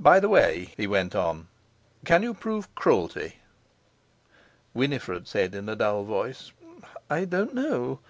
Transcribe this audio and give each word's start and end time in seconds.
"By 0.00 0.18
the 0.18 0.28
way," 0.28 0.72
he 0.76 0.88
went 0.88 1.14
on, 1.14 1.46
"can 2.04 2.24
you 2.24 2.34
prove 2.34 2.74
cruelty?" 2.74 3.36
Winifred 4.74 5.28
said 5.28 5.54
in 5.54 5.68
a 5.68 5.76
dull 5.76 6.02
voice: 6.02 6.50
"I 7.08 7.24
don't 7.24 7.54
know. 7.54 8.00